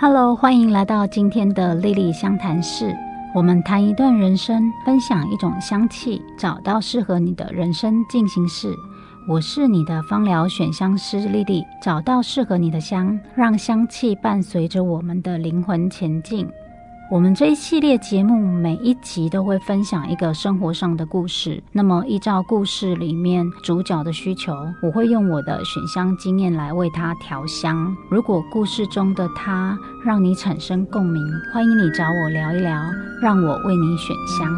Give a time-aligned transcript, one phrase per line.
[0.00, 2.96] Hello，欢迎来到今天的莉莉香谈室。
[3.34, 8.72] 我们谈一段人生，分享一种香气，找到适合你的人生进行式。
[9.26, 16.48] 我是你的芳疗选香师莉莉，找到适合你的香，让香气伴随着我们的灵魂前进。
[17.10, 21.62] 我们这一系列节目每一集都会分享一个生活上的故事。
[21.72, 24.52] 那么，依照故事里面主角的需求，
[24.82, 27.96] 我会用我的选香经验来为他调香。
[28.10, 32.78] 如果故事中的他让你产生共鸣，欢迎你找我聊一聊，
[33.22, 34.52] 让我为你选香。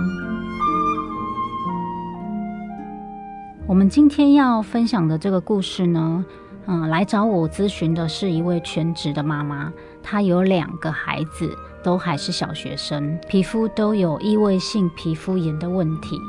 [3.69, 6.25] 我们今天要分享的这个故事呢，
[6.70, 9.70] 嗯，来找我咨询的是一位全职的妈妈，
[10.02, 11.55] 她有两个孩子。
[11.83, 16.20] 都还是小学生，皮肤都有异位性皮肤炎的问题。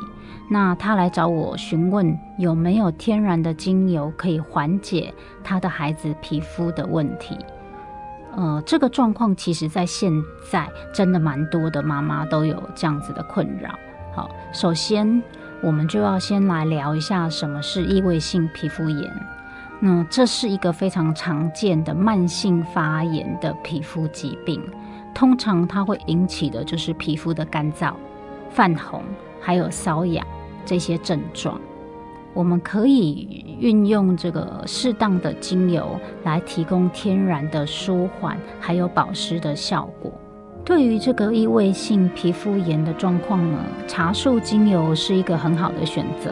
[0.49, 7.37] 那她来找我询问有没有天然的精油可以缓解她的孩子皮肤的问题。
[8.33, 10.09] 呃，这个状况其实在现
[10.49, 13.77] 在真的蛮多的妈妈都有这样子的困扰。
[14.15, 15.21] 好，首先
[15.61, 19.13] 我们就要先来聊一下什么是异位性皮肤炎。
[19.83, 24.61] 那这是一个非常常见的慢性发炎的皮肤疾病。
[25.13, 27.91] 通常它会引起的就是皮肤的干燥、
[28.49, 29.03] 泛红，
[29.41, 30.25] 还有瘙痒
[30.63, 31.59] 这些症状。
[32.33, 40.13] 我们可以运用这个适当的精油来提供天然的舒缓，还有保湿的效果。
[40.63, 43.57] 对于这个异位性皮肤炎的状况呢，
[43.87, 46.31] 茶树精油是一个很好的选择。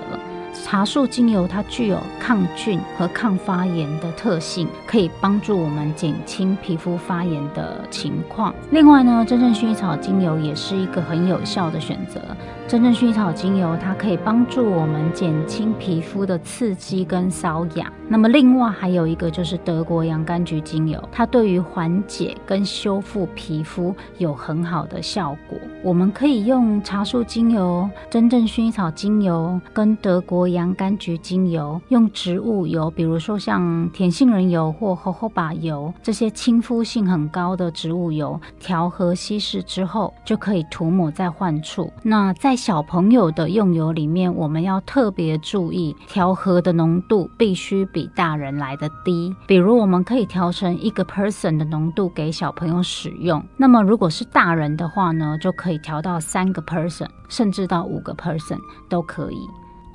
[0.53, 8.53] 茶树精油它具有抗菌和抗发炎的特性，可以帮助我们减轻皮肤发炎的情况。
[8.71, 12.21] 另外呢，真正薰衣草精油也是一个很有效的选择。
[12.67, 17.91] 真正薰衣草精油它可以帮助我们减轻皮肤的刺激跟瘙痒。
[18.07, 25.57] 那么另外还有一个就是德国洋甘菊精油，它对于缓解跟修复皮肤有很好的效果。
[25.83, 41.91] 我们可以用茶树精油、真正薰衣草精油跟德国洋甘菊精油，用植物油，比如说像甜杏仁油或荷荷巴油这些亲肤性很高的植物油，调和稀释之后，就可以涂抹在患处。
[42.03, 49.35] 那在小朋友的用油里面，我们要特别注意调和的浓度必须比大人来的低。
[49.47, 53.43] 比如，我们可以调成一个 person 的浓度给小朋友使用。
[53.57, 58.57] 那么，如果是大人的话呢，就可以调到三个 person，甚至到五个 person
[58.89, 59.39] 都可以。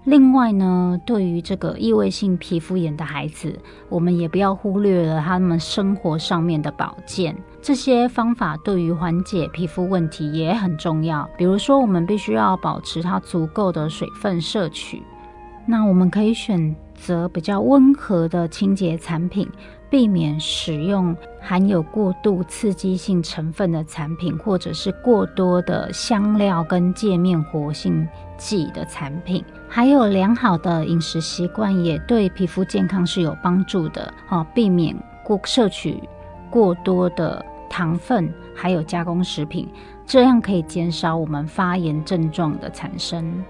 [0.04, 7.34] 另外呢，对于这个异位性皮肤炎的孩子，我们也不要忽略了他们生活上面的保健。
[7.62, 11.26] 这些方法对于缓解皮肤问题也很重要。
[11.38, 15.02] 比如说，我们必须要保持它足够的水分摄取。
[15.66, 19.48] 那我们可以选择比较温和的清洁产品。
[19.94, 28.04] 避免使用含有过度刺激性成分的产品，或者是过多的香料跟界面活性
[28.36, 29.44] 剂的产品。
[29.68, 34.12] 还有良好的饮食习惯也对皮肤健康是有帮助的。
[34.30, 36.02] 哦，避免过摄取
[36.50, 39.68] 过多的糖分，还有加工食品，
[40.04, 43.44] 这样可以减少我们发炎症状的产生。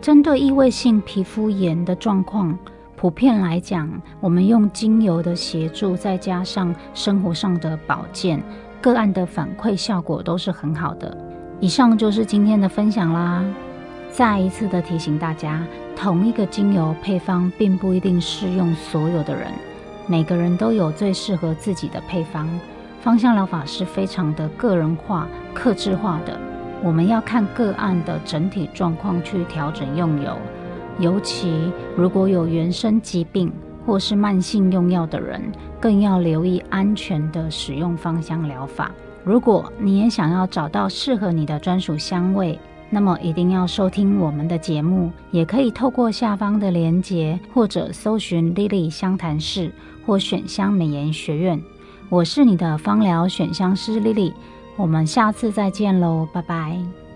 [0.00, 2.56] 针对异位性皮肤炎的状况。
[2.98, 3.88] 普遍来讲，
[4.18, 8.42] 我们用精油的协助，再加上生活上的保健，
[8.82, 11.16] 个案的反馈效果都是很好的。
[11.60, 13.44] 以上就是今天的分享啦。
[14.10, 15.62] 再一次的提醒大家，
[15.94, 19.46] 同一个精油配方并不一定适用所有的人，
[20.08, 22.48] 每个人都有最适合自己的配方。
[23.00, 26.36] 芳香疗法是非常的个人化、克制化的，
[26.82, 30.36] 我们要看个案的整体状况去调整用油。
[30.98, 33.52] 尤其如果有原生疾病
[33.86, 35.40] 或是慢性用药的人，
[35.80, 38.90] 更要留意安全的使用芳香疗法。
[39.24, 42.58] 如果你也想要找到适合你的专属香味，
[42.90, 49.70] 那么一定要收听我们的节目，也可以透过下方的连结，或者搜寻 Lily 香谈室
[50.06, 51.60] 或选香美颜学院。
[52.08, 54.32] 我是你的芳疗选香师 Lily，
[54.76, 57.07] 我们下次再见喽，拜拜。